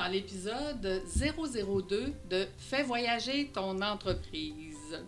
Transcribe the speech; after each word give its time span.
dans 0.00 0.10
l'épisode 0.10 1.02
002 1.14 2.14
de 2.30 2.46
Fais 2.56 2.82
voyager 2.82 3.50
ton 3.52 3.82
entreprise. 3.82 4.98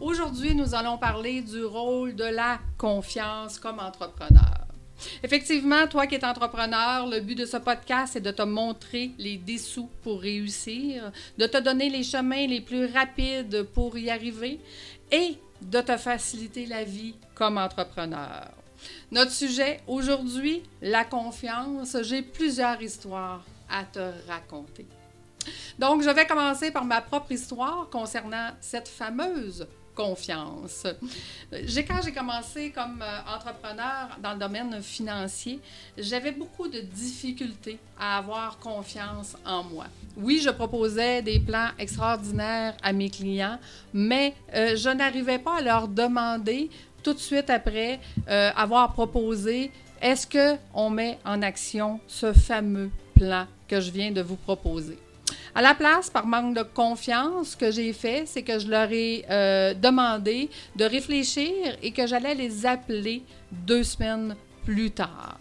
Aujourd'hui, 0.00 0.54
nous 0.54 0.74
allons 0.74 0.96
parler 0.96 1.42
du 1.42 1.64
rôle 1.64 2.14
de 2.14 2.24
la 2.24 2.58
confiance 2.78 3.58
comme 3.58 3.78
entrepreneur. 3.78 4.66
Effectivement, 5.22 5.86
toi 5.86 6.06
qui 6.06 6.14
es 6.14 6.24
entrepreneur, 6.24 7.06
le 7.06 7.20
but 7.20 7.34
de 7.34 7.44
ce 7.44 7.58
podcast 7.58 8.16
est 8.16 8.22
de 8.22 8.30
te 8.30 8.42
montrer 8.42 9.10
les 9.18 9.36
dessous 9.36 9.90
pour 10.02 10.22
réussir, 10.22 11.12
de 11.36 11.46
te 11.46 11.58
donner 11.58 11.90
les 11.90 12.02
chemins 12.02 12.46
les 12.46 12.62
plus 12.62 12.86
rapides 12.86 13.64
pour 13.74 13.98
y 13.98 14.08
arriver 14.08 14.60
et 15.12 15.36
de 15.60 15.80
te 15.82 15.96
faciliter 15.98 16.64
la 16.64 16.84
vie 16.84 17.14
comme 17.34 17.58
entrepreneur. 17.58 18.48
Notre 19.10 19.32
sujet 19.32 19.80
aujourd'hui, 19.86 20.62
la 20.80 21.04
confiance. 21.04 21.98
J'ai 22.02 22.22
plusieurs 22.22 22.80
histoires 22.80 23.44
à 23.70 23.84
te 23.84 24.12
raconter. 24.28 24.86
Donc, 25.78 26.02
je 26.02 26.10
vais 26.10 26.26
commencer 26.26 26.70
par 26.70 26.84
ma 26.84 27.00
propre 27.00 27.32
histoire 27.32 27.88
concernant 27.90 28.50
cette 28.60 28.88
fameuse 28.88 29.66
confiance. 29.98 30.86
J'ai, 31.64 31.84
quand 31.84 32.00
j'ai 32.04 32.12
commencé 32.12 32.70
comme 32.70 33.02
euh, 33.02 33.34
entrepreneur 33.34 34.16
dans 34.22 34.34
le 34.34 34.38
domaine 34.38 34.80
financier, 34.80 35.58
j'avais 35.96 36.30
beaucoup 36.30 36.68
de 36.68 36.80
difficultés 36.80 37.78
à 37.98 38.18
avoir 38.18 38.58
confiance 38.60 39.36
en 39.44 39.64
moi. 39.64 39.86
Oui, 40.16 40.40
je 40.40 40.50
proposais 40.50 41.20
des 41.22 41.40
plans 41.40 41.70
extraordinaires 41.80 42.76
à 42.80 42.92
mes 42.92 43.10
clients, 43.10 43.58
mais 43.92 44.34
euh, 44.54 44.76
je 44.76 44.88
n'arrivais 44.88 45.38
pas 45.40 45.58
à 45.58 45.62
leur 45.62 45.88
demander 45.88 46.70
tout 47.02 47.14
de 47.14 47.18
suite 47.18 47.50
après 47.50 47.98
euh, 48.28 48.50
avoir 48.54 48.92
proposé 48.92 49.72
est-ce 50.00 50.28
qu'on 50.28 50.90
met 50.90 51.18
en 51.24 51.42
action 51.42 51.98
ce 52.06 52.32
fameux 52.32 52.90
que 53.68 53.80
je 53.80 53.90
viens 53.90 54.10
de 54.10 54.22
vous 54.22 54.36
proposer. 54.36 54.98
À 55.54 55.62
la 55.62 55.74
place, 55.74 56.08
par 56.08 56.26
manque 56.26 56.56
de 56.56 56.62
confiance, 56.62 57.50
ce 57.50 57.56
que 57.56 57.70
j'ai 57.70 57.92
fait, 57.92 58.24
c'est 58.26 58.42
que 58.42 58.58
je 58.58 58.68
leur 58.68 58.90
ai 58.92 59.24
euh, 59.30 59.74
demandé 59.74 60.48
de 60.76 60.84
réfléchir 60.84 61.76
et 61.82 61.90
que 61.90 62.06
j'allais 62.06 62.34
les 62.34 62.64
appeler 62.64 63.22
deux 63.50 63.82
semaines 63.82 64.36
plus 64.68 64.90
tard. 64.90 65.40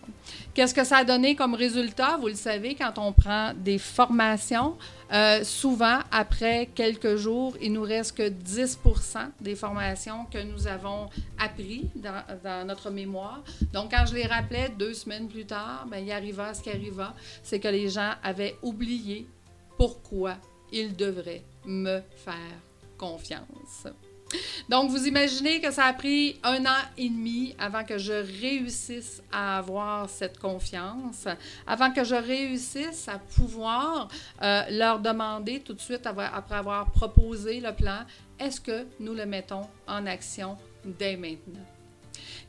Qu'est-ce 0.54 0.74
que 0.74 0.86
ça 0.86 1.00
a 1.00 1.04
donné 1.04 1.36
comme 1.36 1.54
résultat? 1.54 2.16
Vous 2.16 2.30
le 2.30 2.34
savez, 2.34 2.76
quand 2.76 2.98
on 2.98 3.12
prend 3.12 3.52
des 3.54 3.78
formations, 3.78 4.78
euh, 5.12 5.44
souvent, 5.44 6.00
après 6.14 6.70
quelques 6.74 7.18
jours, 7.18 7.58
il 7.62 7.74
nous 7.74 7.82
reste 7.82 8.16
que 8.16 8.30
10 8.30 8.80
des 9.42 9.56
formations 9.56 10.24
que 10.32 10.42
nous 10.42 10.66
avons 10.66 11.10
appris 11.38 11.90
dans, 11.96 12.66
notre 12.66 12.90
mémoire. 12.90 13.44
Donc, 13.74 13.92
quand 13.92 14.06
je 14.06 14.14
les 14.14 14.26
rappelais 14.26 14.70
deux 14.80 14.94
semaines 14.94 15.28
plus 15.28 15.46
tard, 15.46 15.86
bien, 15.92 16.00
il 16.00 16.12
arriva 16.14 16.54
ce 16.54 16.62
qui 16.62 16.70
arriva, 16.70 17.14
c'est 17.44 17.60
que 17.60 17.68
les 17.68 17.90
gens 17.90 18.14
avaient 18.24 18.56
oublié 18.62 19.28
pourquoi 19.78 20.36
ils 20.72 20.96
devraient 20.96 21.44
me 21.66 22.00
faire 22.16 22.56
confiance. 22.98 23.88
Donc, 24.70 24.90
vous 24.90 25.08
imaginez 25.08 25.62
que 25.62 25.72
ça 25.72 25.86
a 25.86 25.94
pris 25.94 26.40
un 26.44 26.66
an 26.66 26.82
et 26.98 27.08
demi 27.08 27.56
avant 27.58 27.86
que 27.86 27.98
je 27.98 28.12
réussisse 28.42 29.22
à 29.32 29.60
avoir 29.60 30.10
cette 30.10 30.40
confiance, 30.40 31.26
avant 31.66 31.92
que 31.92 32.04
je 32.04 32.16
réussisse 32.16 33.08
à 33.08 33.18
pouvoir 33.18 34.10
euh, 34.42 34.64
leur 34.72 35.00
demander 35.00 35.62
tout 35.62 35.74
de 35.74 35.80
suite, 35.80 36.06
après 36.06 36.56
avoir 36.56 36.92
proposé 36.92 37.62
le 37.62 37.72
plan, 37.74 38.00
est-ce 38.40 38.60
que 38.60 38.86
nous 39.00 39.14
le 39.14 39.26
mettons 39.26 39.68
en 39.88 40.06
action 40.06 40.58
dès 40.84 41.16
maintenant? 41.16 41.66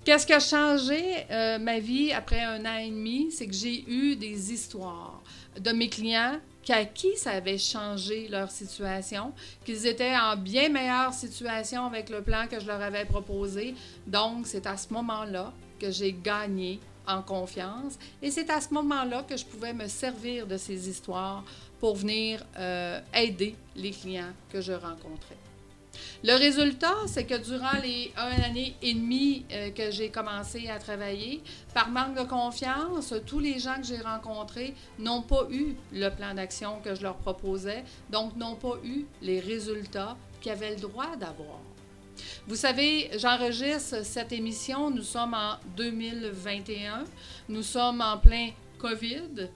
Qu'est-ce 0.05 0.27
qui 0.27 0.33
a 0.33 0.41
changé 0.41 1.27
euh, 1.31 1.59
ma 1.59 1.79
vie 1.79 2.13
après 2.13 2.41
un 2.41 2.65
an 2.65 2.79
et 2.79 2.91
demi? 2.91 3.31
C'est 3.31 3.47
que 3.47 3.55
j'ai 3.55 3.85
eu 3.89 4.17
des 4.17 4.53
histoires 4.53 5.23
de 5.61 5.71
mes 5.71 5.89
clients 5.89 6.41
qu'à 6.69 6.85
qui 6.85 7.17
ça 7.17 7.31
avait 7.31 7.57
changé 7.57 8.29
leur 8.29 8.51
situation, 8.51 9.33
qu'ils 9.65 9.87
étaient 9.87 10.15
en 10.15 10.37
bien 10.37 10.69
meilleure 10.69 11.15
situation 11.15 11.87
avec 11.87 12.11
le 12.11 12.21
plan 12.21 12.47
que 12.47 12.61
je 12.61 12.67
leur 12.67 12.83
avais 12.83 13.07
proposé. 13.07 13.75
Donc, 14.07 14.47
c'est 14.47 14.67
à 14.67 14.77
ce 14.77 14.93
moment-là 14.93 15.55
que 15.81 15.91
j'ai 15.91 16.13
gagné 16.13 16.79
en 17.07 17.23
confiance 17.23 17.99
et 18.21 18.31
c'est 18.31 18.51
à 18.51 18.61
ce 18.61 18.75
moment-là 18.75 19.23
que 19.23 19.39
je 19.39 19.47
pouvais 19.47 19.73
me 19.73 19.89
servir 19.89 20.47
de 20.47 20.59
ces 20.59 20.91
histoires 20.91 21.43
pour 21.81 21.97
venir 21.97 22.45
euh, 22.59 23.01
aider 23.15 23.57
les 23.75 23.93
clients 23.93 24.35
que 24.53 24.61
je 24.61 24.73
rencontrais. 24.73 25.48
Le 26.25 26.37
résultat, 26.37 26.95
c'est 27.07 27.25
que 27.25 27.37
durant 27.37 27.81
les 27.83 28.13
un 28.17 28.43
année 28.43 28.75
et 28.83 28.95
demie 28.95 29.45
euh, 29.53 29.71
que 29.71 29.91
j'ai 29.91 30.11
commencé 30.11 30.69
à 30.69 30.79
travailler, 30.79 31.43
par 31.75 31.91
manque 31.91 32.17
de 32.17 32.25
confiance, 32.25 33.15
tous 33.27 33.39
les 33.39 33.59
gens 33.59 33.77
que 33.77 33.87
j'ai 33.87 34.01
rencontrés 34.01 34.75
n'ont 34.99 35.23
pas 35.23 35.47
eu 35.51 35.77
le 35.93 36.09
plan 36.11 36.35
d'action 36.35 36.81
que 36.83 36.95
je 36.95 37.03
leur 37.03 37.17
proposais, 37.17 37.85
donc 38.11 38.37
n'ont 38.37 38.57
pas 38.57 38.79
eu 38.85 39.07
les 39.23 39.41
résultats 39.41 40.17
qu'ils 40.41 40.53
avaient 40.53 40.71
le 40.71 40.81
droit 40.81 41.17
d'avoir. 41.17 41.61
Vous 42.47 42.57
savez, 42.57 43.11
j'enregistre 43.17 44.05
cette 44.05 44.33
émission, 44.33 44.91
nous 44.91 45.03
sommes 45.03 45.35
en 45.35 45.57
2021, 45.77 47.05
nous 47.49 47.63
sommes 47.63 48.01
en 48.01 48.19
plein 48.19 48.51
COVID. 48.79 49.51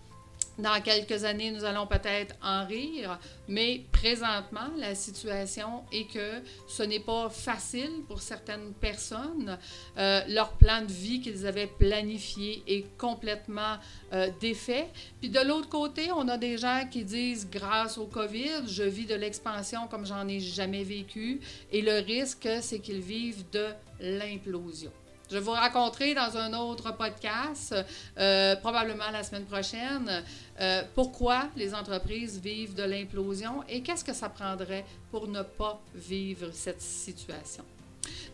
Dans 0.59 0.83
quelques 0.83 1.25
années, 1.25 1.51
nous 1.51 1.65
allons 1.65 1.87
peut-être 1.87 2.35
en 2.43 2.67
rire, 2.67 3.19
mais 3.49 3.83
présentement, 3.91 4.69
la 4.77 4.95
situation 4.95 5.83
est 5.91 6.05
que 6.13 6.43
ce 6.69 6.83
n'est 6.83 7.01
pas 7.01 7.31
facile 7.31 8.03
pour 8.07 8.21
certaines 8.21 8.75
personnes. 8.75 9.59
Euh, 9.97 10.21
leur 10.29 10.53
plan 10.53 10.83
de 10.83 10.93
vie 10.93 11.21
qu'ils 11.23 11.47
avaient 11.47 11.67
planifié 11.67 12.63
est 12.67 12.85
complètement 12.99 13.77
euh, 14.13 14.29
défait. 14.41 14.89
Puis 15.21 15.31
de 15.31 15.41
l'autre 15.41 15.71
côté, 15.71 16.13
on 16.13 16.29
a 16.29 16.37
des 16.37 16.59
gens 16.59 16.87
qui 16.91 17.05
disent, 17.05 17.49
grâce 17.51 17.97
au 17.97 18.07
COVID, 18.07 18.67
je 18.67 18.83
vis 18.83 19.07
de 19.07 19.15
l'expansion 19.15 19.87
comme 19.89 20.05
j'en 20.05 20.29
ai 20.29 20.39
jamais 20.39 20.85
vécu, 20.85 21.41
et 21.73 21.81
le 21.81 22.01
risque, 22.01 22.49
c'est 22.61 22.81
qu'ils 22.81 23.01
vivent 23.01 23.45
de 23.53 23.69
l'implosion. 24.01 24.93
Je 25.33 25.39
vais 25.39 25.45
vous 25.45 25.53
raconter 25.53 26.13
dans 26.13 26.37
un 26.37 26.53
autre 26.53 26.95
podcast, 26.95 27.75
euh, 28.19 28.55
probablement 28.57 29.11
la 29.11 29.23
semaine 29.23 29.47
prochaine, 29.47 30.23
euh, 30.61 30.83
pourquoi 30.95 31.49
les 31.57 31.75
entreprises 31.75 32.39
vivent 32.39 32.75
de 32.75 32.83
l'implosion 32.83 33.65
et 33.67 33.81
qu'est-ce 33.81 34.05
que 34.05 34.13
ça 34.13 34.29
prendrait 34.29 34.85
pour 35.11 35.27
ne 35.29 35.41
pas 35.41 35.81
vivre 35.95 36.51
cette 36.53 36.83
situation. 36.83 37.65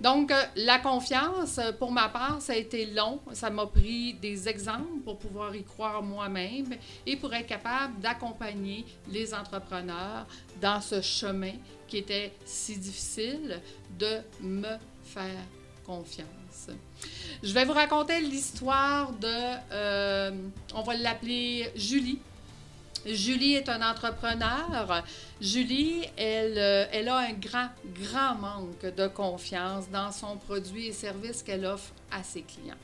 Donc, 0.00 0.32
euh, 0.32 0.42
la 0.56 0.80
confiance, 0.80 1.60
pour 1.78 1.92
ma 1.92 2.08
part, 2.08 2.42
ça 2.42 2.54
a 2.54 2.56
été 2.56 2.86
long. 2.86 3.20
Ça 3.32 3.48
m'a 3.48 3.66
pris 3.66 4.14
des 4.14 4.48
exemples 4.48 4.98
pour 5.04 5.20
pouvoir 5.20 5.54
y 5.54 5.62
croire 5.62 6.02
moi-même 6.02 6.74
et 7.06 7.14
pour 7.14 7.32
être 7.32 7.46
capable 7.46 8.00
d'accompagner 8.00 8.84
les 9.08 9.32
entrepreneurs 9.32 10.26
dans 10.60 10.80
ce 10.80 11.00
chemin 11.00 11.52
qui 11.86 11.98
était 11.98 12.32
si 12.44 12.76
difficile 12.76 13.60
de 13.96 14.18
me 14.40 14.76
faire 15.04 15.44
confiance. 15.88 16.68
Je 17.42 17.52
vais 17.54 17.64
vous 17.64 17.72
raconter 17.72 18.20
l'histoire 18.20 19.10
de, 19.12 19.26
euh, 19.72 20.30
on 20.74 20.82
va 20.82 20.94
l'appeler 20.94 21.70
Julie. 21.74 22.18
Julie 23.06 23.54
est 23.54 23.70
un 23.70 23.80
entrepreneur. 23.80 25.02
Julie, 25.40 26.02
elle, 26.18 26.58
euh, 26.58 26.84
elle 26.92 27.08
a 27.08 27.16
un 27.18 27.32
grand, 27.32 27.68
grand 28.02 28.34
manque 28.34 28.84
de 28.84 29.06
confiance 29.06 29.88
dans 29.90 30.12
son 30.12 30.36
produit 30.36 30.88
et 30.88 30.92
service 30.92 31.42
qu'elle 31.42 31.64
offre 31.64 31.92
à 32.10 32.22
ses 32.22 32.42
clients. 32.42 32.74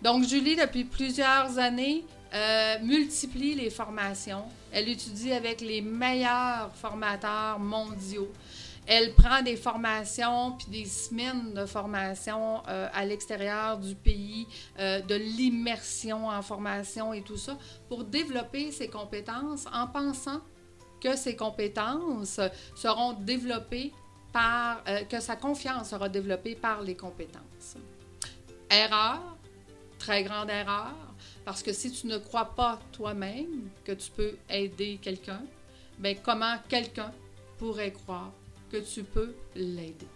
Donc, 0.00 0.24
Julie, 0.28 0.54
depuis 0.54 0.84
plusieurs 0.84 1.58
années, 1.58 2.04
euh, 2.34 2.76
multiplie 2.82 3.54
les 3.54 3.70
formations. 3.70 4.44
Elle 4.70 4.88
étudie 4.88 5.32
avec 5.32 5.60
les 5.60 5.80
meilleurs 5.80 6.70
formateurs 6.74 7.58
mondiaux. 7.58 8.30
Elle 8.86 9.14
prend 9.14 9.40
des 9.40 9.56
formations, 9.56 10.52
puis 10.52 10.66
des 10.66 10.84
semaines 10.84 11.54
de 11.54 11.64
formation 11.64 12.62
euh, 12.68 12.88
à 12.92 13.04
l'extérieur 13.06 13.78
du 13.78 13.94
pays, 13.94 14.46
euh, 14.78 15.00
de 15.00 15.14
l'immersion 15.14 16.28
en 16.28 16.42
formation 16.42 17.14
et 17.14 17.22
tout 17.22 17.38
ça, 17.38 17.56
pour 17.88 18.04
développer 18.04 18.72
ses 18.72 18.88
compétences 18.88 19.66
en 19.72 19.86
pensant 19.86 20.40
que 21.00 21.16
ses 21.16 21.34
compétences 21.34 22.40
seront 22.74 23.14
développées 23.14 23.92
par, 24.32 24.82
euh, 24.86 25.04
que 25.04 25.20
sa 25.20 25.36
confiance 25.36 25.90
sera 25.90 26.10
développée 26.10 26.54
par 26.54 26.82
les 26.82 26.96
compétences. 26.96 27.76
Erreur, 28.70 29.38
très 29.98 30.24
grande 30.24 30.50
erreur, 30.50 30.94
parce 31.46 31.62
que 31.62 31.72
si 31.72 31.90
tu 31.90 32.06
ne 32.06 32.18
crois 32.18 32.54
pas 32.54 32.78
toi-même 32.92 33.70
que 33.82 33.92
tu 33.92 34.10
peux 34.10 34.36
aider 34.50 34.98
quelqu'un, 35.00 35.40
bien 35.98 36.14
comment 36.22 36.56
quelqu'un 36.68 37.12
pourrait 37.58 37.92
croire 37.92 38.32
tu 38.78 39.04
peux 39.04 39.34
l'aider. 39.54 40.06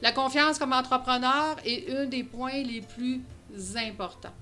La 0.00 0.12
confiance 0.12 0.58
comme 0.58 0.72
entrepreneur 0.72 1.56
est 1.64 1.90
un 1.90 2.06
des 2.06 2.24
points 2.24 2.62
les 2.62 2.82
plus 2.82 3.20
importants. 3.76 4.34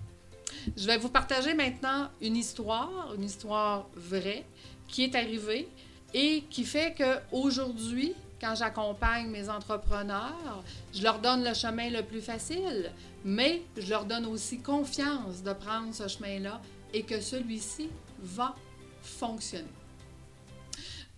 Je 0.77 0.87
vais 0.87 0.99
vous 0.99 1.09
partager 1.09 1.55
maintenant 1.55 2.09
une 2.21 2.37
histoire, 2.37 3.15
une 3.15 3.25
histoire 3.25 3.87
vraie 3.95 4.45
qui 4.89 5.05
est 5.05 5.15
arrivée 5.15 5.69
et 6.13 6.45
qui 6.51 6.65
fait 6.65 6.95
qu'aujourd'hui, 6.97 8.15
quand 8.41 8.55
j'accompagne 8.55 9.29
mes 9.29 9.49
entrepreneurs, 9.49 10.65
je 10.95 11.03
leur 11.03 11.19
donne 11.19 11.45
le 11.45 11.55
chemin 11.55 11.91
le 11.91 12.03
plus 12.03 12.23
facile, 12.23 12.91
mais 13.25 13.63
je 13.77 13.91
leur 13.91 14.05
donne 14.05 14.27
aussi 14.27 14.61
confiance 14.61 15.43
de 15.43 15.53
prendre 15.53 15.95
ce 15.95 16.09
chemin-là 16.09 16.61
et 16.93 17.03
que 17.03 17.21
celui-ci 17.21 17.91
va 18.19 18.55
fonctionner. 19.03 19.69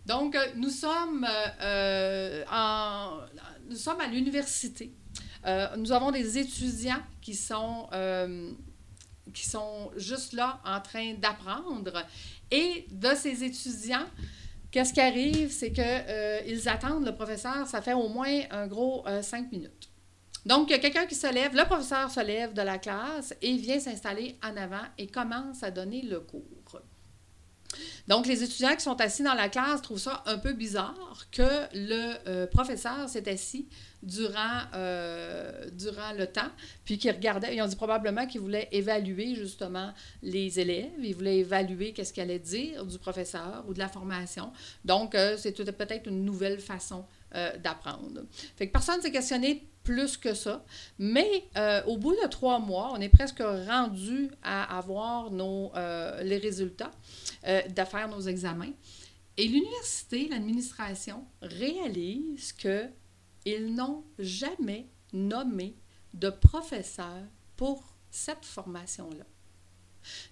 Donc, 0.07 0.35
euh, 0.35 0.47
nous 0.57 0.71
sommes, 0.71 1.27
euh, 1.61 2.45
en, 2.51 3.21
nous 3.69 3.77
sommes 3.77 4.01
à 4.01 4.07
l'université. 4.07 4.93
nous 5.77 5.93
avons 5.93 6.11
des 6.11 6.39
étudiants 6.39 7.03
qui 7.21 7.35
sont, 7.35 7.89
qui 9.33 9.49
sont 9.49 9.91
juste 9.97 10.33
là 10.33 10.61
en 10.65 10.81
train 10.81 11.15
d'apprendre. 11.15 12.05
Et 12.51 12.87
de 12.91 13.15
ces 13.17 13.43
étudiants, 13.43 14.07
qu'est-ce 14.71 14.93
qui 14.93 15.01
arrive? 15.01 15.51
C'est 15.51 15.73
qu'ils 15.73 16.69
attendent 16.69 17.07
le 17.07 17.15
professeur, 17.15 17.67
ça 17.67 17.83
fait 17.83 17.95
au 17.95 18.09
moins 18.09 18.43
un 18.51 18.67
gros 18.67 19.05
cinq 19.23 19.51
minutes. 19.51 19.91
Donc, 20.45 20.71
il 20.71 20.73
y 20.73 20.77
a 20.77 20.79
quelqu'un 20.81 21.07
qui 21.07 21.15
se 21.15 21.33
lève, 21.33 21.55
le 21.57 21.65
professeur 21.65 22.11
se 22.11 22.21
lève 22.21 22.53
de 22.53 22.63
la 22.63 22.79
classe 22.79 23.35
et 23.41 23.57
vient 23.57 23.79
s'installer 23.79 24.37
en 24.43 24.57
avant 24.57 24.85
et 24.99 25.07
commence 25.07 25.63
à 25.63 25.71
donner 25.71 26.03
le 26.03 26.21
cours. 26.21 26.43
Donc, 28.09 28.27
les 28.27 28.43
étudiants 28.43 28.75
qui 28.75 28.83
sont 28.83 29.01
assis 29.01 29.23
dans 29.23 29.35
la 29.35 29.49
classe 29.49 29.83
trouvent 29.83 29.99
ça 29.99 30.23
un 30.27 30.39
peu 30.39 30.53
bizarre 30.53 31.27
que 31.31 31.43
le 31.75 32.15
euh, 32.29 32.47
professeur 32.47 33.09
s'est 33.09 33.29
assis 33.29 33.69
durant, 34.03 34.63
euh, 34.75 35.69
durant 35.73 36.13
le 36.13 36.27
temps, 36.27 36.51
puis 36.85 36.99
qu'il 36.99 37.11
regardait, 37.13 37.55
ils 37.55 37.63
ont 37.63 37.67
dit 37.67 37.77
probablement 37.77 38.27
qu'il 38.27 38.41
voulait 38.41 38.69
évaluer 38.73 39.35
justement 39.35 39.93
les 40.23 40.59
élèves, 40.59 40.91
il 41.01 41.15
voulait 41.15 41.39
évaluer 41.39 41.93
qu'est-ce 41.93 42.13
qu'il 42.13 42.23
allait 42.23 42.39
dire 42.39 42.85
du 42.85 42.99
professeur 42.99 43.65
ou 43.69 43.75
de 43.75 43.79
la 43.79 43.89
formation. 43.89 44.53
Donc, 44.85 45.15
euh, 45.15 45.37
c'est 45.39 45.53
peut-être 45.53 46.09
une 46.09 46.25
nouvelle 46.25 46.59
façon 46.59 47.05
d'apprendre. 47.65 48.21
Fait 48.57 48.67
que 48.67 48.73
personne 48.73 48.99
ne 48.99 49.01
s'est 49.01 49.11
questionné 49.11 49.67
plus 49.83 50.17
que 50.17 50.35
ça. 50.35 50.65
Mais 50.99 51.49
euh, 51.57 51.83
au 51.85 51.97
bout 51.97 52.13
de 52.13 52.27
trois 52.29 52.59
mois, 52.59 52.93
on 52.93 53.01
est 53.01 53.09
presque 53.09 53.43
rendu 53.43 54.31
à 54.43 54.79
avoir 54.79 55.31
nos, 55.31 55.73
euh, 55.75 56.23
les 56.23 56.39
résultats 56.39 56.91
euh, 57.47 57.63
faire 57.85 58.09
nos 58.09 58.21
examens. 58.21 58.73
Et 59.37 59.49
l'université, 59.49 60.29
l'administration 60.29 61.25
réalise 61.41 62.53
qu'ils 62.53 63.75
n'ont 63.75 64.05
jamais 64.19 64.89
nommé 65.13 65.77
de 66.15 66.31
professeur 66.31 67.23
pour 67.57 67.97
cette 68.11 68.45
formation-là. 68.45 69.25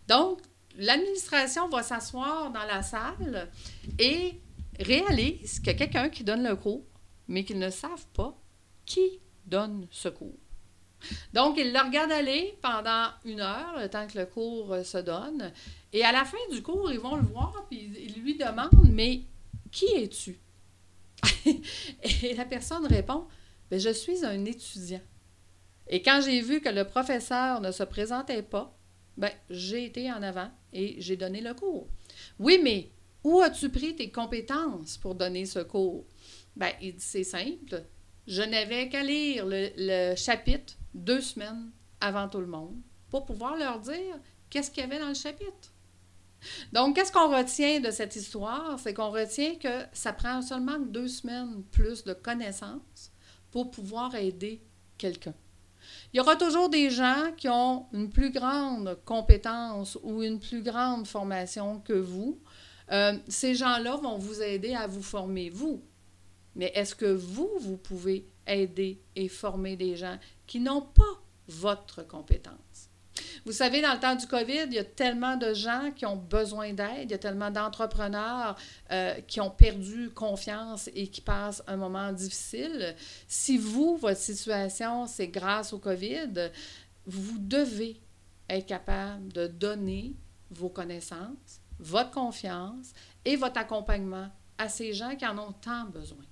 Donc, 0.06 0.40
l'administration 0.76 1.68
va 1.68 1.82
s'asseoir 1.82 2.50
dans 2.50 2.64
la 2.64 2.82
salle 2.82 3.50
et 3.98 4.40
réalise 4.78 5.60
a 5.70 5.74
quelqu'un 5.74 6.08
qui 6.10 6.24
donne 6.24 6.46
le 6.46 6.56
cours, 6.56 6.84
mais 7.28 7.44
qu'ils 7.44 7.58
ne 7.58 7.70
savent 7.70 8.06
pas 8.12 8.36
qui 8.84 9.19
donne 9.50 9.86
ce 9.90 10.08
cours. 10.08 10.38
Donc, 11.32 11.56
il 11.58 11.72
le 11.72 11.80
regarde 11.80 12.12
aller 12.12 12.58
pendant 12.60 13.08
une 13.24 13.40
heure, 13.40 13.78
le 13.78 13.88
temps 13.88 14.06
que 14.06 14.18
le 14.18 14.26
cours 14.26 14.72
euh, 14.72 14.84
se 14.84 14.98
donne. 14.98 15.52
Et 15.92 16.04
à 16.04 16.12
la 16.12 16.24
fin 16.24 16.38
du 16.50 16.62
cours, 16.62 16.92
ils 16.92 17.00
vont 17.00 17.16
le 17.16 17.22
voir, 17.22 17.66
puis 17.68 17.90
ils 17.98 18.22
lui 18.22 18.36
demandent 18.36 18.90
Mais 18.92 19.22
qui 19.70 19.86
es-tu? 19.96 20.38
Et 22.22 22.34
la 22.34 22.44
personne 22.44 22.86
répond 22.86 23.26
ben, 23.70 23.80
Je 23.80 23.90
suis 23.90 24.24
un 24.24 24.44
étudiant. 24.44 25.00
Et 25.88 26.02
quand 26.02 26.20
j'ai 26.24 26.40
vu 26.40 26.60
que 26.60 26.68
le 26.68 26.84
professeur 26.84 27.60
ne 27.60 27.72
se 27.72 27.82
présentait 27.82 28.42
pas, 28.42 28.76
ben, 29.16 29.30
j'ai 29.48 29.86
été 29.86 30.10
en 30.12 30.22
avant 30.22 30.50
et 30.72 31.00
j'ai 31.00 31.16
donné 31.16 31.40
le 31.40 31.52
cours. 31.52 31.88
Oui, 32.38 32.60
mais 32.62 32.90
où 33.24 33.40
as-tu 33.40 33.68
pris 33.68 33.96
tes 33.96 34.10
compétences 34.10 34.96
pour 34.96 35.14
donner 35.14 35.46
ce 35.46 35.58
cours? 35.58 36.06
Ben, 36.56 36.72
il 36.80 36.94
dit 36.94 37.04
C'est 37.04 37.24
simple 37.24 37.82
je 38.26 38.42
n'avais 38.42 38.88
qu'à 38.88 39.02
lire 39.02 39.44
le, 39.46 40.14
chapitre 40.16 40.74
deux 40.94 41.20
semaines 41.20 41.70
avant 42.00 42.28
tout 42.28 42.40
le 42.40 42.46
monde 42.46 42.76
pour 43.10 43.24
pouvoir 43.24 43.56
leur 43.56 43.80
dire 43.80 44.18
qu'est-ce 44.48 44.70
qu'il 44.70 44.82
y 44.82 44.86
avait 44.86 44.98
dans 44.98 45.08
le 45.08 45.14
chapitre. 45.14 45.72
Donc, 46.72 46.96
qu'est-ce 46.96 47.12
qu'on 47.12 47.36
retient 47.36 47.80
de 47.80 47.90
cette 47.90 48.16
histoire? 48.16 48.78
C'est 48.78 48.94
qu'on 48.94 49.10
retient 49.10 49.56
que 49.56 49.84
ça 49.92 50.12
prend 50.12 50.40
seulement 50.40 50.78
deux 50.78 51.08
semaines 51.08 51.62
plus 51.70 52.02
de 52.04 52.14
connaissances 52.14 53.12
pour 53.50 53.70
pouvoir 53.70 54.14
aider 54.14 54.62
quelqu'un. 54.96 55.34
Il 56.12 56.16
y 56.16 56.20
aura 56.20 56.36
toujours 56.36 56.68
des 56.68 56.90
gens 56.90 57.32
qui 57.36 57.48
ont 57.48 57.86
une 57.92 58.10
plus 58.10 58.30
grande 58.30 58.98
compétence 59.04 59.98
ou 60.02 60.22
une 60.22 60.40
plus 60.40 60.62
grande 60.62 61.06
formation 61.06 61.80
que 61.80 61.92
vous. 61.92 62.38
Euh, 62.90 63.16
ces 63.28 63.54
gens-là 63.54 63.96
vont 63.96 64.18
vous 64.18 64.42
aider 64.42 64.74
à 64.74 64.86
vous 64.86 65.02
former, 65.02 65.50
vous. 65.50 65.82
Mais 66.56 66.72
est-ce 66.74 66.94
que 66.94 67.06
vous, 67.06 67.50
vous 67.60 67.76
pouvez 67.76 68.26
aider 68.46 69.00
et 69.16 69.28
former 69.28 69.76
des 69.76 69.96
gens 69.96 70.18
qui 70.46 70.60
n'ont 70.60 70.82
pas 70.82 71.22
votre 71.48 72.02
compétence? 72.02 72.90
Vous 73.44 73.52
savez, 73.52 73.80
dans 73.80 73.94
le 73.94 74.00
temps 74.00 74.14
du 74.14 74.26
COVID, 74.26 74.66
il 74.66 74.74
y 74.74 74.78
a 74.78 74.84
tellement 74.84 75.36
de 75.36 75.54
gens 75.54 75.90
qui 75.94 76.06
ont 76.06 76.16
besoin 76.16 76.72
d'aide, 76.72 77.04
il 77.04 77.10
y 77.10 77.14
a 77.14 77.18
tellement 77.18 77.50
d'entrepreneurs 77.50 78.56
euh, 78.90 79.14
qui 79.26 79.40
ont 79.40 79.50
perdu 79.50 80.10
confiance 80.10 80.90
et 80.94 81.08
qui 81.08 81.20
passent 81.20 81.62
un 81.66 81.76
moment 81.76 82.12
difficile. 82.12 82.94
Si 83.26 83.58
vous, 83.58 83.96
votre 83.96 84.20
situation, 84.20 85.06
c'est 85.06 85.28
grâce 85.28 85.72
au 85.72 85.78
COVID, 85.78 86.50
vous 87.06 87.38
devez 87.38 88.00
être 88.48 88.66
capable 88.66 89.32
de 89.32 89.46
donner 89.46 90.14
vos 90.50 90.68
connaissances, 90.68 91.60
votre 91.78 92.10
confiance 92.10 92.92
et 93.24 93.36
votre 93.36 93.58
accompagnement 93.58 94.28
à 94.58 94.68
ces 94.68 94.92
gens 94.92 95.16
qui 95.16 95.26
en 95.26 95.38
ont 95.38 95.52
tant 95.52 95.84
besoin. 95.86 96.24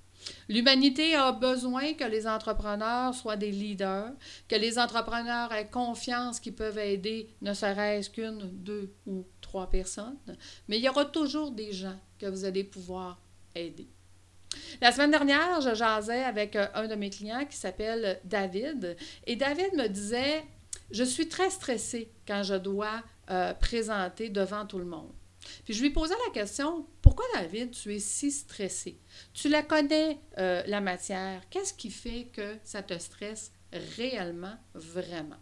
L'humanité 0.48 1.14
a 1.14 1.32
besoin 1.32 1.94
que 1.94 2.04
les 2.04 2.26
entrepreneurs 2.26 3.14
soient 3.14 3.36
des 3.36 3.50
leaders, 3.50 4.12
que 4.48 4.56
les 4.56 4.78
entrepreneurs 4.78 5.52
aient 5.52 5.68
confiance 5.68 6.40
qu'ils 6.40 6.54
peuvent 6.54 6.78
aider 6.78 7.28
ne 7.42 7.54
serait-ce 7.54 8.10
qu'une, 8.10 8.50
deux 8.52 8.92
ou 9.06 9.26
trois 9.40 9.70
personnes, 9.70 10.18
mais 10.68 10.78
il 10.78 10.84
y 10.84 10.88
aura 10.88 11.04
toujours 11.04 11.50
des 11.50 11.72
gens 11.72 11.98
que 12.18 12.26
vous 12.26 12.44
allez 12.44 12.64
pouvoir 12.64 13.20
aider. 13.54 13.88
La 14.80 14.92
semaine 14.92 15.10
dernière, 15.10 15.60
je 15.60 15.74
jasais 15.74 16.24
avec 16.24 16.56
euh, 16.56 16.66
un 16.74 16.86
de 16.86 16.94
mes 16.94 17.10
clients 17.10 17.44
qui 17.44 17.56
s'appelle 17.56 18.20
David, 18.24 18.96
et 19.26 19.36
David 19.36 19.74
me 19.74 19.88
disait, 19.88 20.44
je 20.90 21.04
suis 21.04 21.28
très 21.28 21.50
stressé 21.50 22.10
quand 22.26 22.42
je 22.42 22.54
dois 22.54 23.02
euh, 23.30 23.52
présenter 23.54 24.30
devant 24.30 24.64
tout 24.66 24.78
le 24.78 24.84
monde. 24.86 25.12
Puis 25.64 25.74
je 25.74 25.82
lui 25.82 25.90
posais 25.90 26.14
la 26.26 26.32
question, 26.32 26.86
pourquoi 27.18 27.40
David, 27.40 27.72
tu 27.72 27.92
es 27.92 27.98
si 27.98 28.30
stressé? 28.30 28.96
Tu 29.32 29.48
la 29.48 29.62
connais, 29.62 30.20
euh, 30.38 30.62
la 30.68 30.80
matière. 30.80 31.42
Qu'est-ce 31.50 31.74
qui 31.74 31.90
fait 31.90 32.28
que 32.32 32.56
ça 32.62 32.80
te 32.80 32.96
stresse 32.96 33.50
réellement, 33.96 34.54
vraiment? 34.72 35.38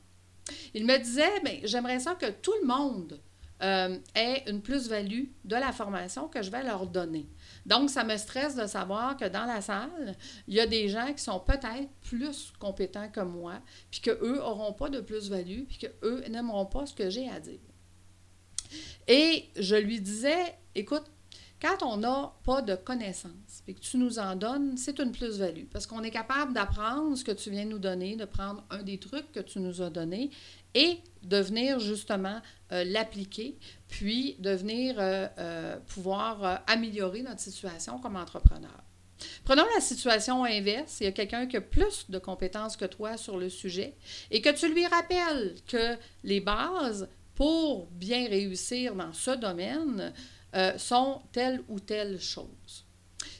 Il 0.72 0.86
me 0.86 0.96
disait, 0.96 1.40
bien, 1.44 1.58
j'aimerais 1.64 2.00
ça 2.00 2.14
que 2.14 2.30
tout 2.30 2.54
le 2.62 2.66
monde 2.66 3.20
euh, 3.62 3.98
ait 4.14 4.44
une 4.46 4.62
plus-value 4.62 5.24
de 5.44 5.56
la 5.56 5.70
formation 5.70 6.28
que 6.28 6.40
je 6.40 6.50
vais 6.50 6.62
leur 6.62 6.86
donner. 6.86 7.28
Donc, 7.66 7.90
ça 7.90 8.04
me 8.04 8.16
stresse 8.16 8.54
de 8.54 8.66
savoir 8.66 9.18
que 9.18 9.26
dans 9.26 9.44
la 9.44 9.60
salle, 9.60 10.16
il 10.48 10.54
y 10.54 10.60
a 10.60 10.66
des 10.66 10.88
gens 10.88 11.12
qui 11.12 11.22
sont 11.22 11.40
peut-être 11.40 11.90
plus 12.00 12.54
compétents 12.58 13.10
que 13.10 13.20
moi, 13.20 13.60
puis 13.90 14.00
qu'eux 14.00 14.36
n'auront 14.36 14.72
pas 14.72 14.88
de 14.88 15.02
plus-value, 15.02 15.64
puis 15.64 15.76
qu'eux 15.76 16.24
n'aimeront 16.30 16.64
pas 16.64 16.86
ce 16.86 16.94
que 16.94 17.10
j'ai 17.10 17.28
à 17.28 17.38
dire. 17.38 17.60
Et 19.08 19.50
je 19.56 19.76
lui 19.76 20.00
disais, 20.00 20.56
écoute, 20.74 21.04
quand 21.60 21.82
on 21.82 21.96
n'a 21.96 22.32
pas 22.44 22.60
de 22.60 22.74
connaissances 22.74 23.62
et 23.66 23.74
que 23.74 23.80
tu 23.80 23.96
nous 23.96 24.18
en 24.18 24.36
donnes, 24.36 24.76
c'est 24.76 24.98
une 24.98 25.12
plus-value 25.12 25.64
parce 25.72 25.86
qu'on 25.86 26.02
est 26.02 26.10
capable 26.10 26.52
d'apprendre 26.52 27.16
ce 27.16 27.24
que 27.24 27.32
tu 27.32 27.50
viens 27.50 27.64
nous 27.64 27.78
donner, 27.78 28.16
de 28.16 28.26
prendre 28.26 28.62
un 28.70 28.82
des 28.82 28.98
trucs 28.98 29.32
que 29.32 29.40
tu 29.40 29.60
nous 29.60 29.80
as 29.80 29.88
donnés 29.88 30.30
et 30.74 30.98
de 31.22 31.38
venir 31.38 31.80
justement 31.80 32.40
euh, 32.72 32.84
l'appliquer, 32.84 33.56
puis 33.88 34.36
de 34.38 34.50
venir 34.50 34.96
euh, 34.98 35.26
euh, 35.38 35.76
pouvoir 35.86 36.62
améliorer 36.66 37.22
notre 37.22 37.40
situation 37.40 37.98
comme 37.98 38.16
entrepreneur. 38.16 38.82
Prenons 39.44 39.64
la 39.74 39.80
situation 39.80 40.44
inverse. 40.44 40.98
Il 41.00 41.04
y 41.04 41.06
a 41.06 41.12
quelqu'un 41.12 41.46
qui 41.46 41.56
a 41.56 41.62
plus 41.62 42.10
de 42.10 42.18
compétences 42.18 42.76
que 42.76 42.84
toi 42.84 43.16
sur 43.16 43.38
le 43.38 43.48
sujet 43.48 43.94
et 44.30 44.42
que 44.42 44.50
tu 44.50 44.72
lui 44.72 44.86
rappelles 44.86 45.54
que 45.66 45.96
les 46.22 46.40
bases 46.40 47.08
pour 47.34 47.86
bien 47.86 48.28
réussir 48.28 48.94
dans 48.94 49.12
ce 49.12 49.30
domaine 49.30 50.12
euh, 50.54 50.76
sont 50.78 51.22
telle 51.32 51.62
ou 51.68 51.80
telle 51.80 52.20
chose. 52.20 52.84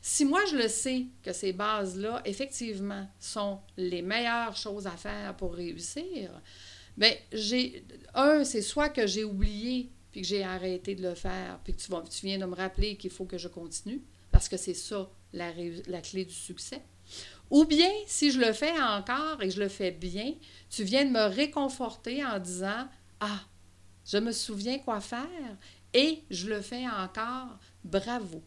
Si 0.03 0.25
moi 0.25 0.41
je 0.51 0.57
le 0.57 0.69
sais 0.69 1.07
que 1.23 1.33
ces 1.33 1.53
bases-là, 1.53 2.23
effectivement, 2.25 3.09
sont 3.19 3.61
les 3.77 4.03
meilleures 4.03 4.57
choses 4.57 4.87
à 4.87 4.93
faire 4.93 5.37
pour 5.37 5.55
réussir, 5.55 6.31
bien, 6.97 7.13
j'ai. 7.33 7.85
Un, 8.15 8.45
c'est 8.45 8.63
soit 8.63 8.89
que 8.89 9.07
j'ai 9.07 9.25
oublié 9.25 9.91
puis 10.13 10.23
que 10.23 10.29
j'ai 10.29 10.43
arrêté 10.43 10.95
de 10.95 11.03
le 11.03 11.15
faire, 11.15 11.61
puis 11.63 11.75
que 11.75 11.81
tu, 11.81 11.91
tu 12.11 12.27
viens 12.27 12.39
de 12.39 12.47
me 12.47 12.55
rappeler 12.55 12.97
qu'il 12.97 13.11
faut 13.11 13.27
que 13.27 13.37
je 13.37 13.49
continue, 13.49 14.01
parce 14.33 14.49
que 14.49 14.57
c'est 14.57 14.73
ça 14.73 15.11
la, 15.35 15.53
la 15.89 16.01
clé 16.01 16.25
du 16.25 16.33
succès. 16.33 16.81
Ou 17.51 17.65
bien, 17.65 17.91
si 18.07 18.31
je 18.31 18.41
le 18.41 18.53
fais 18.53 18.73
encore 18.81 19.43
et 19.43 19.51
je 19.51 19.61
le 19.61 19.69
fais 19.69 19.91
bien, 19.91 20.35
tu 20.71 20.85
viens 20.85 21.05
de 21.05 21.11
me 21.11 21.27
réconforter 21.27 22.25
en 22.25 22.39
disant 22.39 22.89
Ah, 23.21 23.41
je 24.05 24.19
me 24.19 24.33
souviens 24.33 24.79
quoi 24.79 25.01
faire 25.01 25.57
et 25.97 26.23
je 26.31 26.49
le 26.49 26.61
fais 26.61 26.87
encore. 26.87 27.59
Bravo. 27.83 28.43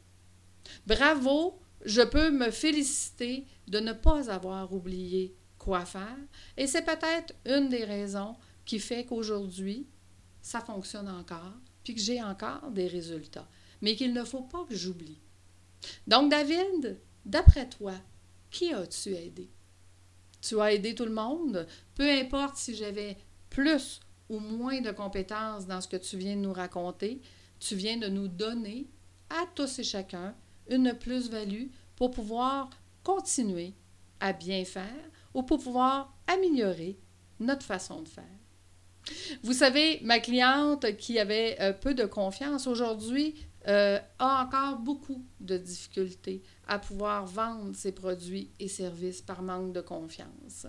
Bravo, 0.85 1.59
je 1.83 2.01
peux 2.01 2.29
me 2.29 2.51
féliciter 2.51 3.45
de 3.67 3.79
ne 3.79 3.93
pas 3.93 4.29
avoir 4.29 4.71
oublié 4.71 5.35
quoi 5.57 5.83
faire 5.83 6.17
et 6.55 6.67
c'est 6.67 6.83
peut-être 6.83 7.33
une 7.45 7.69
des 7.69 7.83
raisons 7.83 8.35
qui 8.65 8.79
fait 8.79 9.03
qu'aujourd'hui, 9.03 9.87
ça 10.41 10.61
fonctionne 10.61 11.09
encore, 11.09 11.57
puis 11.83 11.95
que 11.95 12.01
j'ai 12.01 12.21
encore 12.21 12.69
des 12.69 12.87
résultats, 12.87 13.47
mais 13.81 13.95
qu'il 13.95 14.13
ne 14.13 14.23
faut 14.23 14.43
pas 14.43 14.63
que 14.65 14.75
j'oublie. 14.75 15.19
Donc, 16.05 16.29
David, 16.29 16.99
d'après 17.25 17.67
toi, 17.67 17.93
qui 18.51 18.71
as-tu 18.73 19.15
aidé? 19.15 19.49
Tu 20.39 20.61
as 20.61 20.73
aidé 20.73 20.93
tout 20.93 21.05
le 21.05 21.13
monde, 21.13 21.67
peu 21.95 22.09
importe 22.09 22.57
si 22.57 22.75
j'avais 22.75 23.17
plus 23.49 23.99
ou 24.29 24.39
moins 24.39 24.81
de 24.81 24.91
compétences 24.91 25.65
dans 25.65 25.81
ce 25.81 25.87
que 25.87 25.97
tu 25.97 26.17
viens 26.17 26.35
de 26.35 26.41
nous 26.41 26.53
raconter, 26.53 27.21
tu 27.59 27.75
viens 27.75 27.97
de 27.97 28.07
nous 28.07 28.27
donner 28.27 28.87
à 29.29 29.45
tous 29.55 29.79
et 29.79 29.83
chacun 29.83 30.35
une 30.69 30.93
plus-value 30.93 31.67
pour 31.95 32.11
pouvoir 32.11 32.69
continuer 33.03 33.73
à 34.19 34.33
bien 34.33 34.63
faire 34.65 35.09
ou 35.33 35.43
pour 35.43 35.59
pouvoir 35.59 36.13
améliorer 36.27 36.97
notre 37.39 37.65
façon 37.65 38.01
de 38.01 38.07
faire. 38.07 38.25
Vous 39.43 39.53
savez, 39.53 39.99
ma 40.03 40.19
cliente 40.19 40.95
qui 40.97 41.19
avait 41.19 41.57
euh, 41.59 41.73
peu 41.73 41.93
de 41.93 42.05
confiance 42.05 42.67
aujourd'hui 42.67 43.35
euh, 43.67 43.99
a 44.19 44.45
encore 44.45 44.79
beaucoup 44.79 45.25
de 45.39 45.57
difficultés 45.57 46.41
à 46.67 46.79
pouvoir 46.79 47.25
vendre 47.25 47.75
ses 47.75 47.91
produits 47.91 48.51
et 48.59 48.67
services 48.67 49.21
par 49.21 49.41
manque 49.41 49.73
de 49.73 49.81
confiance. 49.81 50.65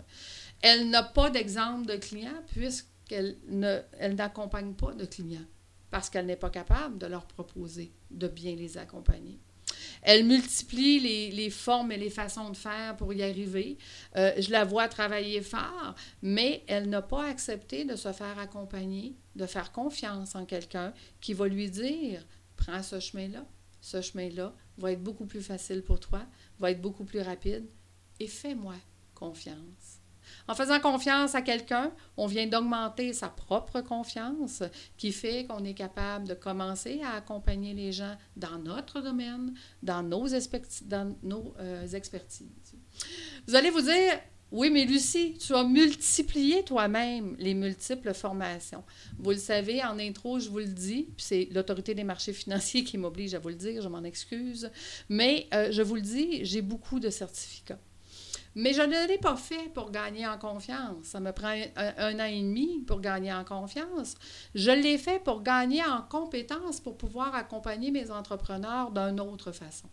Elle 0.62 0.90
n'a 0.90 1.02
pas 1.02 1.30
d'exemple 1.30 1.86
de 1.86 1.96
client 1.96 2.42
puisqu'elle 2.48 3.36
n'accompagne 3.48 4.74
pas 4.74 4.92
de 4.94 5.04
clients 5.04 5.46
parce 5.90 6.10
qu'elle 6.10 6.26
n'est 6.26 6.36
pas 6.36 6.50
capable 6.50 6.98
de 6.98 7.06
leur 7.06 7.26
proposer 7.26 7.92
de 8.10 8.28
bien 8.28 8.54
les 8.54 8.78
accompagner. 8.78 9.38
Elle 10.02 10.24
multiplie 10.24 11.30
les, 11.30 11.50
formes 11.50 11.92
et 11.92 11.96
les 11.96 12.10
façons 12.10 12.50
de 12.50 12.56
faire 12.56 12.96
pour 12.96 13.12
y 13.12 13.22
arriver. 13.22 13.76
Euh, 14.16 14.32
je 14.38 14.50
la 14.50 14.64
vois 14.64 14.88
travailler 14.88 15.42
fort, 15.42 15.94
mais 16.22 16.64
elle 16.66 16.88
n'a 16.88 17.02
pas 17.02 17.26
accepté 17.26 17.84
de 17.84 17.96
se 17.96 18.12
faire 18.12 18.38
accompagner, 18.38 19.14
de 19.36 19.46
faire 19.46 19.72
confiance 19.72 20.34
en 20.34 20.46
quelqu'un 20.46 20.92
qui 21.20 21.34
va 21.34 21.48
lui 21.48 21.70
dire, 21.70 22.24
prends 22.56 22.82
ce 22.82 23.00
chemin-là, 23.00 23.46
ce 23.80 24.00
chemin-là 24.00 24.54
va 24.78 24.92
être 24.92 25.02
beaucoup 25.02 25.26
plus 25.26 25.42
facile 25.42 25.82
pour 25.82 26.00
toi, 26.00 26.26
va 26.58 26.70
être 26.70 26.80
beaucoup 26.80 27.04
plus 27.04 27.20
rapide, 27.20 27.66
et 28.18 28.26
fais-moi 28.26 28.76
confiance. 29.14 29.99
En 30.48 30.54
faisant 30.54 30.80
confiance 30.80 31.34
à 31.34 31.42
quelqu'un, 31.42 31.92
on 32.16 32.26
vient 32.26 32.46
d'augmenter 32.46 33.12
sa 33.12 33.28
propre 33.28 33.80
confiance, 33.80 34.62
qui 34.96 35.12
fait 35.12 35.46
qu'on 35.46 35.64
est 35.64 35.74
capable 35.74 36.28
de 36.28 36.34
commencer 36.34 37.00
à 37.04 37.16
accompagner 37.16 37.74
les 37.74 37.92
gens 37.92 38.16
dans 38.36 38.58
notre 38.58 39.00
domaine, 39.00 39.54
dans 39.82 40.02
nos, 40.02 40.26
dans 40.86 41.16
nos 41.22 41.54
euh, 41.60 41.86
expertises. 41.88 42.74
Vous 43.46 43.54
allez 43.54 43.70
vous 43.70 43.82
dire, 43.82 44.18
oui, 44.52 44.68
mais 44.68 44.84
Lucie, 44.84 45.38
tu 45.38 45.54
as 45.54 45.62
multiplié 45.62 46.64
toi-même 46.64 47.36
les 47.38 47.54
multiples 47.54 48.12
formations. 48.12 48.82
Vous 49.18 49.30
le 49.30 49.36
savez, 49.36 49.82
en 49.84 49.98
intro, 49.98 50.40
je 50.40 50.48
vous 50.48 50.58
le 50.58 50.66
dis, 50.66 51.08
puis 51.16 51.24
c'est 51.24 51.48
l'autorité 51.52 51.94
des 51.94 52.02
marchés 52.02 52.32
financiers 52.32 52.82
qui 52.84 52.98
m'oblige 52.98 53.34
à 53.34 53.38
vous 53.38 53.50
le 53.50 53.54
dire, 53.54 53.80
je 53.80 53.88
m'en 53.88 54.02
excuse, 54.02 54.70
mais 55.08 55.46
euh, 55.54 55.70
je 55.70 55.82
vous 55.82 55.94
le 55.94 56.00
dis, 56.00 56.44
j'ai 56.44 56.62
beaucoup 56.62 56.98
de 56.98 57.10
certificats. 57.10 57.78
Mais 58.54 58.72
je 58.72 58.82
ne 58.82 59.06
l'ai 59.06 59.18
pas 59.18 59.36
fait 59.36 59.72
pour 59.74 59.90
gagner 59.90 60.26
en 60.26 60.36
confiance. 60.36 61.04
Ça 61.04 61.20
me 61.20 61.32
prend 61.32 61.54
un, 61.76 62.18
an 62.18 62.24
et 62.24 62.40
demi 62.40 62.80
pour 62.86 63.00
gagner 63.00 63.32
en 63.32 63.44
confiance. 63.44 64.16
Je 64.54 64.70
l'ai 64.70 64.98
fait 64.98 65.22
pour 65.22 65.42
gagner 65.42 65.82
en 65.84 66.02
compétences 66.02 66.80
pour 66.80 66.96
pouvoir 66.96 67.34
accompagner 67.34 67.90
mes 67.90 68.10
entrepreneurs 68.10 68.90
d'une 68.90 69.20
autre 69.20 69.52
façon. 69.52 69.88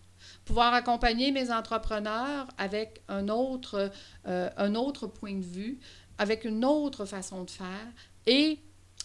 Pouvoir 0.46 0.74
accompagner 0.74 1.32
mes 1.32 1.52
entrepreneurs 1.52 2.48
avec 2.58 3.04
un 3.08 3.30
autre, 3.30 3.92
euh, 4.28 4.50
un 4.58 4.74
autre 4.74 5.06
point 5.06 5.36
de 5.36 5.46
vue, 5.46 5.80
avec 6.18 6.44
une 6.44 6.66
autre 6.66 7.06
façon 7.06 7.44
de 7.44 7.52
faire 7.52 7.88
et 8.26 8.60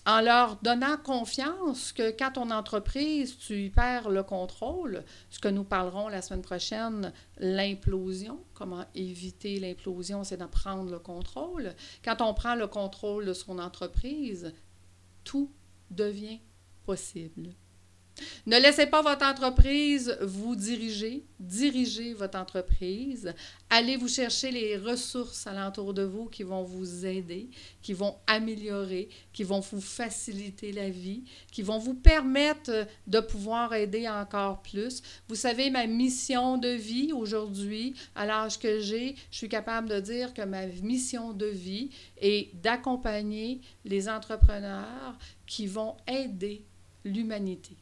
en 0.04 0.20
leur 0.20 0.56
donnant 0.56 0.96
confiance 0.96 1.92
que 1.92 2.10
quand 2.10 2.32
ton 2.32 2.50
entreprise, 2.50 3.38
tu 3.38 3.66
y 3.66 3.70
perds 3.70 4.10
le 4.10 4.22
contrôle, 4.22 5.04
ce 5.30 5.38
que 5.38 5.48
nous 5.48 5.64
parlerons 5.64 6.08
la 6.08 6.22
semaine 6.22 6.42
prochaine, 6.42 7.12
l'implosion, 7.38 8.42
comment 8.54 8.84
éviter 8.94 9.60
l'implosion, 9.60 10.24
c'est 10.24 10.38
d'en 10.38 10.48
prendre 10.48 10.90
le 10.90 10.98
contrôle. 10.98 11.74
Quand 12.04 12.20
on 12.20 12.34
prend 12.34 12.56
le 12.56 12.66
contrôle 12.66 13.26
de 13.26 13.32
son 13.32 13.58
entreprise, 13.58 14.52
tout 15.22 15.52
devient 15.90 16.40
possible. 16.84 17.54
Ne 18.46 18.58
laissez 18.58 18.86
pas 18.86 19.02
votre 19.02 19.24
entreprise 19.24 20.16
vous 20.20 20.56
diriger. 20.56 21.24
Dirigez 21.38 22.14
votre 22.14 22.38
entreprise. 22.38 23.34
Allez 23.68 23.96
vous 23.96 24.08
chercher 24.08 24.50
les 24.50 24.76
ressources 24.76 25.46
alentour 25.46 25.94
de 25.94 26.02
vous 26.02 26.26
qui 26.26 26.42
vont 26.42 26.62
vous 26.62 27.04
aider, 27.04 27.48
qui 27.82 27.92
vont 27.92 28.16
améliorer, 28.26 29.08
qui 29.32 29.42
vont 29.42 29.60
vous 29.60 29.80
faciliter 29.80 30.72
la 30.72 30.88
vie, 30.88 31.24
qui 31.50 31.62
vont 31.62 31.78
vous 31.78 31.94
permettre 31.94 32.86
de 33.06 33.20
pouvoir 33.20 33.74
aider 33.74 34.08
encore 34.08 34.62
plus. 34.62 35.02
Vous 35.28 35.34
savez, 35.34 35.70
ma 35.70 35.86
mission 35.86 36.58
de 36.58 36.68
vie 36.68 37.12
aujourd'hui, 37.12 37.94
à 38.14 38.26
l'âge 38.26 38.58
que 38.58 38.80
j'ai, 38.80 39.16
je 39.30 39.36
suis 39.38 39.48
capable 39.48 39.88
de 39.88 40.00
dire 40.00 40.34
que 40.34 40.42
ma 40.42 40.66
mission 40.66 41.32
de 41.32 41.46
vie 41.46 41.90
est 42.18 42.54
d'accompagner 42.62 43.60
les 43.84 44.08
entrepreneurs 44.08 45.18
qui 45.46 45.66
vont 45.66 45.96
aider 46.06 46.64
l'humanité. 47.04 47.76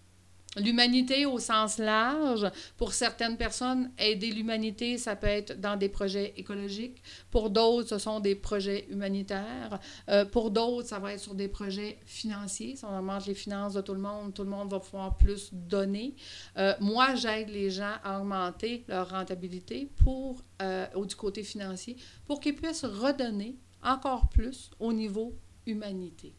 L'humanité 0.57 1.27
au 1.27 1.39
sens 1.39 1.79
large, 1.79 2.51
pour 2.77 2.93
certaines 2.93 3.37
personnes, 3.37 3.93
aider 3.99 4.33
l'humanité, 4.33 4.99
ça 4.99 5.15
peut 5.15 5.29
être 5.29 5.61
dans 5.61 5.77
des 5.77 5.89
projets 5.89 6.35
écologiques. 6.37 7.01
Pour 7.31 7.51
d'autres, 7.51 7.89
ce 7.89 7.99
sont 7.99 8.19
des 8.19 8.35
projets 8.35 8.87
humanitaires. 8.91 9.79
Euh, 10.09 10.25
pour 10.25 10.51
d'autres, 10.51 10.89
ça 10.89 10.99
va 10.99 11.13
être 11.13 11.21
sur 11.21 11.37
des 11.37 11.47
projets 11.47 12.01
financiers. 12.05 12.75
Si 12.75 12.85
on 12.85 12.99
augmente 12.99 13.27
les 13.27 13.35
finances 13.35 13.75
de 13.75 13.81
tout 13.81 13.95
le 13.95 14.01
monde, 14.01 14.35
tout 14.35 14.43
le 14.43 14.51
monde 14.51 14.69
va 14.73 14.81
pouvoir 14.81 15.17
plus 15.17 15.51
donner. 15.53 16.17
Euh, 16.59 16.75
moi, 16.81 17.15
j'aide 17.15 17.51
les 17.51 17.71
gens 17.71 17.95
à 18.03 18.19
augmenter 18.19 18.85
leur 18.89 19.09
rentabilité 19.11 19.89
pour, 20.03 20.43
euh, 20.63 20.87
du 21.07 21.15
côté 21.15 21.45
financier 21.45 21.97
pour 22.27 22.41
qu'ils 22.41 22.57
puissent 22.57 22.85
redonner 22.85 23.57
encore 23.85 24.29
plus 24.29 24.73
au 24.81 24.93
niveau 24.93 25.33
humanité. 25.65 26.35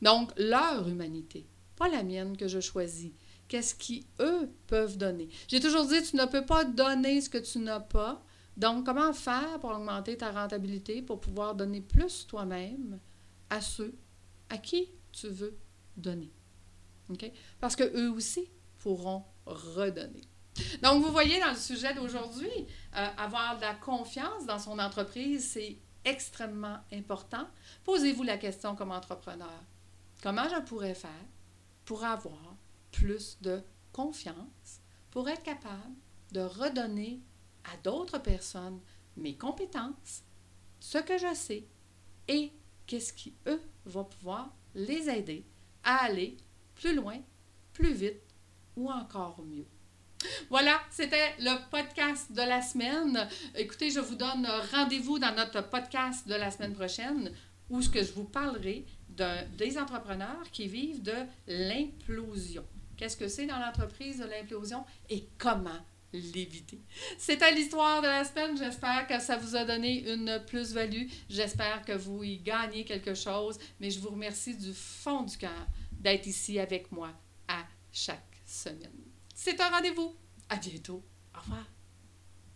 Donc, 0.00 0.30
leur 0.38 0.88
humanité, 0.88 1.46
pas 1.76 1.88
la 1.88 2.02
mienne 2.02 2.34
que 2.38 2.48
je 2.48 2.60
choisis 2.60 3.12
qu'est-ce 3.48 3.74
qu'eux 3.74 4.50
peuvent 4.66 4.96
donner. 4.96 5.28
J'ai 5.48 5.60
toujours 5.60 5.86
dit, 5.86 6.02
tu 6.02 6.16
ne 6.16 6.26
peux 6.26 6.44
pas 6.44 6.64
donner 6.64 7.20
ce 7.20 7.30
que 7.30 7.38
tu 7.38 7.58
n'as 7.58 7.80
pas. 7.80 8.22
Donc, 8.56 8.86
comment 8.86 9.12
faire 9.12 9.58
pour 9.60 9.70
augmenter 9.70 10.16
ta 10.16 10.30
rentabilité, 10.30 11.02
pour 11.02 11.20
pouvoir 11.20 11.54
donner 11.54 11.80
plus 11.80 12.26
toi-même 12.26 12.98
à 13.50 13.60
ceux 13.60 13.94
à 14.48 14.58
qui 14.58 14.88
tu 15.12 15.28
veux 15.28 15.56
donner? 15.96 16.32
OK? 17.10 17.30
Parce 17.60 17.76
qu'eux 17.76 18.10
aussi 18.10 18.50
pourront 18.78 19.24
redonner. 19.44 20.22
Donc, 20.82 21.02
vous 21.02 21.12
voyez 21.12 21.38
dans 21.38 21.50
le 21.50 21.56
sujet 21.56 21.94
d'aujourd'hui, 21.94 22.48
euh, 22.96 23.06
avoir 23.18 23.56
de 23.56 23.60
la 23.60 23.74
confiance 23.74 24.46
dans 24.46 24.58
son 24.58 24.78
entreprise, 24.78 25.50
c'est 25.52 25.76
extrêmement 26.04 26.78
important. 26.92 27.46
Posez-vous 27.84 28.22
la 28.22 28.38
question 28.38 28.74
comme 28.74 28.92
entrepreneur. 28.92 29.62
Comment 30.22 30.48
je 30.48 30.60
pourrais 30.62 30.94
faire 30.94 31.10
pour 31.84 32.04
avoir 32.04 32.56
plus 32.92 33.38
de 33.40 33.62
confiance 33.92 34.80
pour 35.10 35.28
être 35.28 35.42
capable 35.42 35.94
de 36.32 36.40
redonner 36.40 37.20
à 37.64 37.76
d'autres 37.82 38.18
personnes 38.18 38.80
mes 39.16 39.36
compétences, 39.36 40.22
ce 40.80 40.98
que 40.98 41.18
je 41.18 41.34
sais 41.34 41.64
et 42.28 42.52
qu'est-ce 42.86 43.12
qui, 43.12 43.34
eux, 43.46 43.60
va 43.84 44.04
pouvoir 44.04 44.54
les 44.74 45.08
aider 45.08 45.44
à 45.82 46.04
aller 46.04 46.36
plus 46.74 46.94
loin, 46.94 47.18
plus 47.72 47.94
vite 47.94 48.22
ou 48.76 48.90
encore 48.90 49.42
mieux. 49.42 49.66
Voilà, 50.50 50.80
c'était 50.90 51.34
le 51.38 51.56
podcast 51.70 52.32
de 52.32 52.42
la 52.42 52.62
semaine. 52.62 53.28
Écoutez, 53.54 53.90
je 53.90 54.00
vous 54.00 54.14
donne 54.16 54.46
rendez-vous 54.72 55.18
dans 55.18 55.34
notre 55.34 55.68
podcast 55.68 56.26
de 56.28 56.34
la 56.34 56.50
semaine 56.50 56.74
prochaine 56.74 57.32
où 57.70 57.80
ce 57.80 57.88
que 57.88 58.02
je 58.02 58.12
vous 58.12 58.24
parlerai 58.24 58.86
des 59.08 59.78
entrepreneurs 59.78 60.50
qui 60.52 60.68
vivent 60.68 61.02
de 61.02 61.14
l'implosion 61.46 62.64
qu'est-ce 62.96 63.16
que 63.16 63.28
c'est 63.28 63.46
dans 63.46 63.58
l'entreprise 63.58 64.18
de 64.18 64.24
l'implosion 64.24 64.84
et 65.08 65.28
comment 65.38 65.84
l'éviter? 66.12 66.80
C'était 67.18 67.52
l'histoire 67.54 68.02
de 68.02 68.06
la 68.06 68.24
semaine. 68.24 68.56
J'espère 68.56 69.06
que 69.06 69.20
ça 69.20 69.36
vous 69.36 69.56
a 69.56 69.64
donné 69.64 70.10
une 70.10 70.42
plus-value. 70.46 71.08
J'espère 71.28 71.84
que 71.84 71.92
vous 71.92 72.22
y 72.24 72.38
gagnez 72.38 72.84
quelque 72.84 73.14
chose. 73.14 73.58
Mais 73.80 73.90
je 73.90 74.00
vous 74.00 74.10
remercie 74.10 74.56
du 74.56 74.72
fond 74.72 75.22
du 75.22 75.36
cœur 75.36 75.66
d'être 75.92 76.26
ici 76.26 76.58
avec 76.58 76.90
moi 76.92 77.10
à 77.48 77.64
chaque 77.92 78.40
semaine. 78.44 79.04
C'est 79.34 79.60
un 79.60 79.68
rendez-vous. 79.68 80.14
À 80.48 80.56
bientôt. 80.56 81.04
Au 81.34 81.40
revoir. 81.40 81.75